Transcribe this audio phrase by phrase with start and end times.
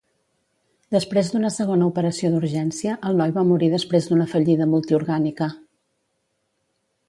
[0.95, 5.53] Després d'una segona operació d'urgència, el noi va morir després d'una fallida multiorgànica.